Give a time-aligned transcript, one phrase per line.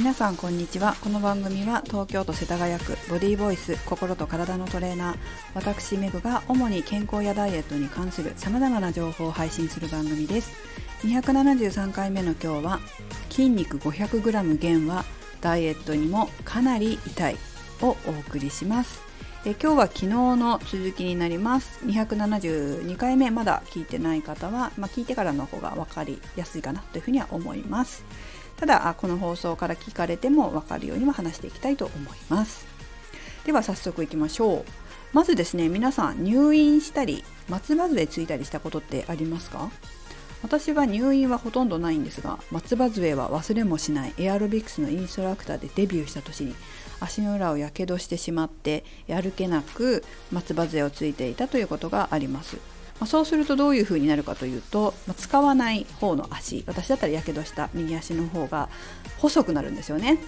[0.00, 0.96] 皆さんこんにちは。
[1.02, 5.16] この番組は東京都世田谷区ボディーボイス心と体のトレーナー。
[5.52, 10.52] 私メグが主に健康やダイエットに関するさまざまな情報を配信する番組です。
[11.02, 12.80] 273回目の今日は
[13.28, 15.04] 筋肉 500g 減は
[15.42, 17.36] ダイエットにもかなり痛い
[17.82, 17.92] をお
[18.26, 19.02] 送りします。
[19.44, 21.84] え今日は昨日の続きになります。
[21.84, 28.02] 272回目まだ聞いてない方は、まあ、聞いてからの方が分かりやすいかなというふうには思います。
[28.60, 32.66] ただこの放送から聞かれても分かるようにも話していきたいと思います。
[33.44, 34.64] では早速いきましょう。
[35.12, 39.70] まずですね皆さん入院したり松葉杖ついたりしたことってありますか？
[40.42, 46.54] 私は入院はほとんどないんですが松葉杖は忘れもしないエアロビクスのインストラクターでデビューした年に
[47.00, 52.58] 足の裏をやけどしてしまって歩けなく松葉杖をついていたということがあります。
[53.00, 58.68] まあ、そうするとどういう風になるかというと、まあ、使わない方の足私だったらやけどした右足の方が
[59.18, 60.18] 細くなるんですよね。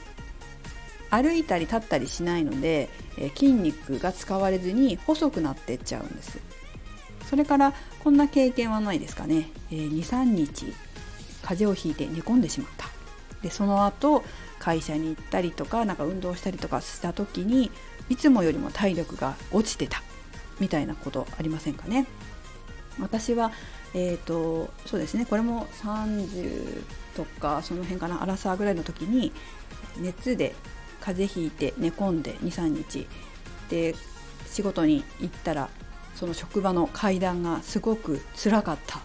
[1.11, 2.89] 歩いたり立ったりしないので、
[3.19, 6.39] えー、筋肉が使われずに細くなってっちゃうんです。
[7.29, 10.73] それからこんな経験はないですかね、えー、23日
[11.43, 12.89] 風邪をひいて寝込んでしまった。
[13.43, 14.25] でその後
[14.59, 17.71] 会社に行ったりとかなんか運動したりとかした時に
[18.09, 20.03] いつもよりも体力が落ちてた
[20.61, 22.07] みたいなことありませんかね。
[23.01, 23.53] 私は
[23.95, 26.83] えーと、そうですねこれも30
[27.15, 29.33] とかその辺かなアラサーぐらいの時に
[29.99, 30.55] 熱で
[31.01, 33.07] 風邪ひいて寝込んで23日。
[33.69, 33.95] で
[34.47, 35.71] 仕事に行ったら
[36.15, 39.01] その職場の階段がすごく辛かった。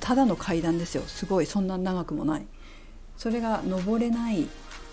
[0.00, 1.02] ただの階段ですよ。
[1.06, 2.46] すごいそんな長くもない。
[3.16, 4.46] それが登れないっ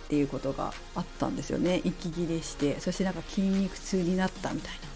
[0.10, 1.82] ていうことがあったんですよね。
[1.84, 2.80] 息切れして。
[2.80, 4.89] そしてなんか筋肉痛になったみたいな。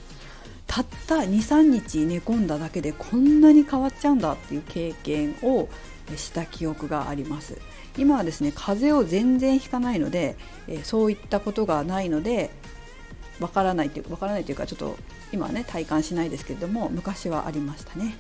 [0.74, 5.70] たった23日寝込んだだけでこんなに変わっちゃうんだっていう経験を
[6.16, 7.60] した記憶があります。
[7.96, 10.36] 今はですね風邪を全然ひかないので、
[10.82, 12.50] そういったことがないので
[13.40, 14.98] わからないというわからないというかちょっと
[15.32, 18.16] 今はね体感しないですけれども昔はありましたね、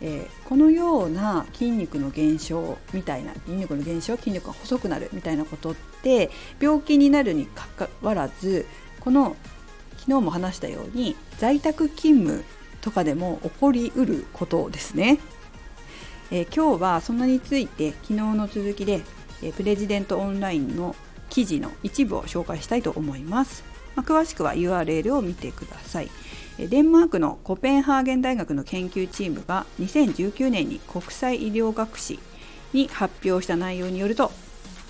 [0.00, 8.64] えー、このような筋肉の減少みたいな筋肉の減少筋肉が細くなるみたいなことって病気になるにかかわらず
[9.00, 9.36] この
[10.00, 12.44] 昨日も話したように在宅勤務
[12.80, 15.18] とかでも起こりうることですね、
[16.30, 19.02] えー、今日はそんなについて昨日の続きで、
[19.42, 20.96] えー、プレジデントオンラインの
[21.28, 23.62] 記事の一部を紹介したいと思います、
[23.94, 26.10] まあ、詳しくは URL を見てください。
[26.68, 32.18] デンマークのコペンハーゲン大学の研究チームが2019年に国際医療学誌
[32.74, 34.30] に発表した内容によると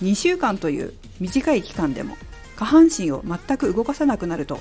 [0.02, 2.16] 2週間という短い期間でも
[2.56, 4.60] 下半身を全く動かさなくなると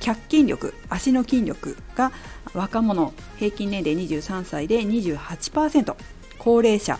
[0.00, 2.12] 脚筋力足の筋力が
[2.54, 5.94] 若者平均年齢23歳で28%
[6.38, 6.98] 高齢者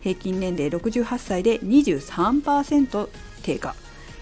[0.00, 3.08] 平均年齢68歳で23%
[3.42, 3.74] 低下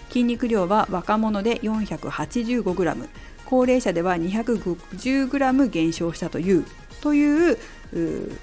[0.09, 3.07] 筋肉量は若者で 485g
[3.45, 6.65] 高齢者では 250g 減少したという
[7.01, 7.57] という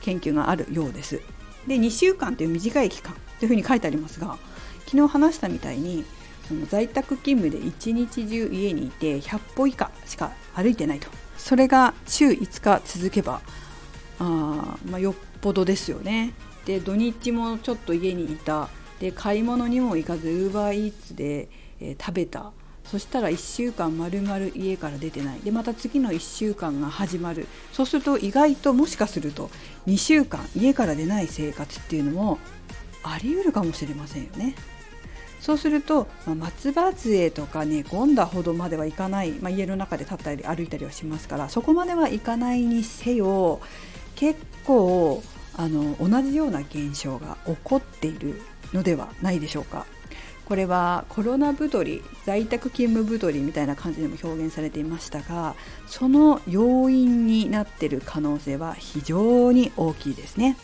[0.03, 1.21] 研究があるようです。
[1.67, 4.39] で2週間という短い期間というふうに書いてありますが
[4.87, 6.05] 昨日話したみたいに
[6.51, 11.09] その在宅勤務で一日中家にいて100歩以下しか歩いてないと。
[11.39, 13.41] それが週5日続けば
[14.19, 16.35] あ、まあ、よっぽどですよね。
[16.67, 18.69] で土日もちょっと家にいた。
[18.99, 21.49] で買い物にも行かずウーバーイーツで、
[21.81, 22.51] えー、食べた。
[22.85, 25.41] そしたら1週間まるまる家から出てない。
[25.41, 27.47] でまた次の1週間が始まる。
[27.73, 29.51] そうすると意外ともしかすると
[29.87, 32.39] 2週間家から出ない生活っていうのも
[33.05, 34.57] あり得るかもしれませんよね。
[35.41, 43.61] そうすると、まあ、松葉杖とかねゴンダほどまではいかない、まあ、家の中で立ったり歩いたりはしますからそこまではいかないにせよ
[44.15, 45.23] 結構
[45.57, 48.41] あの同じような現象が起こっている
[48.73, 49.87] のではないでしょうか。
[50.47, 55.55] これはコロナ太り在宅勤務太りみたいな感じでも表現されていましたが
[55.87, 60.57] その要因になっている可能性は非常に大きいですね。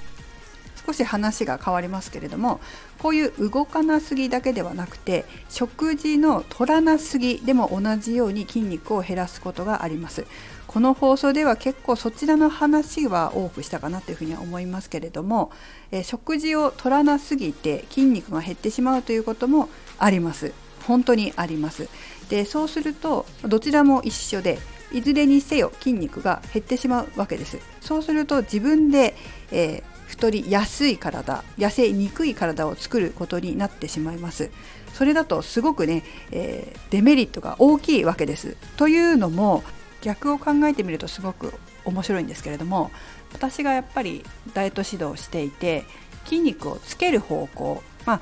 [0.86, 2.60] 少し話が変わりますけれども
[2.98, 10.26] こういう動かなすぎだけではなくて食事の取らなすぎでも同じように筋肉を減らすことがあります。
[10.66, 15.50] この放送では結構そちらの話は多くしたかなというふうには思いますけれども、
[15.90, 19.68] え食事を取らなすぎて筋肉が減ってしまうということも
[19.98, 20.52] あります。
[20.86, 21.88] 本当にあります。
[22.28, 24.58] でそうするとどちらも一緒で
[24.92, 27.58] いずれにせよ筋肉が減ってしまうわけです。
[27.80, 29.14] そうすると自分で、
[29.50, 34.50] えー太りやすい体痩せにくい体を作ることになってしまいます。
[34.94, 38.56] それだとすごくね、えー、デメリットが大きいわけです。
[38.76, 39.62] というのも
[40.00, 41.52] 逆を考えてみるとすごく
[41.84, 42.90] 面白いんですけれども
[43.32, 44.24] 私がやっぱり
[44.54, 45.84] ダイエット指導をしていて
[46.24, 48.14] 筋肉をつける方向ま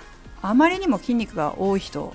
[0.42, 2.14] ああまりにも筋肉が多い人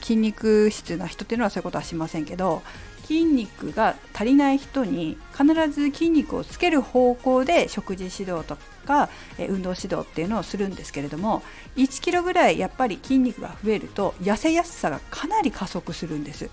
[0.00, 2.62] 筋肉質な人っていうのはそういうことはしませんけど
[3.08, 9.08] 筋肉が足りない人に必ず筋肉をつける方向で食事指導とか
[9.38, 11.42] 運動指導っていうのをするんですけれども
[11.76, 16.50] 1キロぐらいやっぱり筋肉が増えると痩せやすさがかなり加速するんです。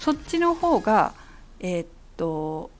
[0.00, 1.14] そっちの方が
[1.60, 1.86] えー、っ
[2.16, 2.72] と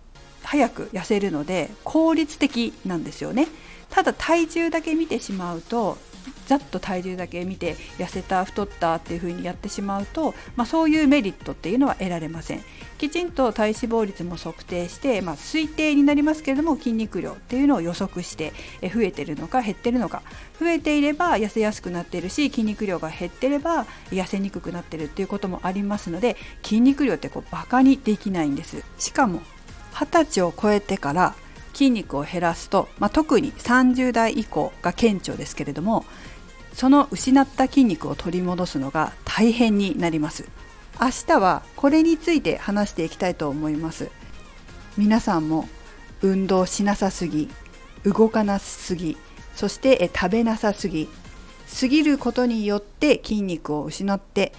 [0.42, 3.46] 早く痩せるので効率的なんですよね。
[3.90, 5.98] ただ体重だけ見てしまうと
[6.46, 12.62] ざっと体重だけ見て痩せた太ったっていう風にやってしまうと、まあ、そういうメリットっていうのは得られません。
[12.98, 20.22] きちんと体脂肪率も測定して、まあ、推定になりますけれども筋肉量っていうのを予測して増えてるのか減ってるのか。
[20.60, 28.82] 増えていれば痩せやすくなってるし筋肉量が減ってれば痩せにくくなってるっていうこともありますので筋肉量ってこうバカにできないんです。
[28.98, 29.40] しかも
[29.92, 31.34] 20歳を超えてから
[31.74, 36.04] 筋肉を減らすと、まあ、特に30代以降が顕著ですけれども
[36.72, 40.48] その失った筋肉を取り戻すのが大変になります。
[41.00, 44.10] 明日はこれについて話していきたいと思います。
[44.96, 45.68] 皆さんも
[46.22, 47.50] 運動しなさすぎ
[48.04, 49.16] 動かなすぎ
[49.54, 51.08] そして食べなさすぎ
[51.80, 54.52] 過ぎることによって筋肉を失って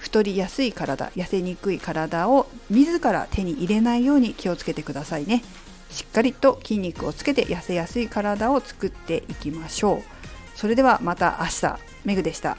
[0.00, 5.42] 太りやすい体痩せにくい体を自ら手に入れないように気をつけてくださいね。
[5.90, 10.02] しっかりと筋肉をつけて痩せやすい体を作っていきましょう。
[10.54, 11.78] それではまた明日。
[12.04, 12.56] メグでした。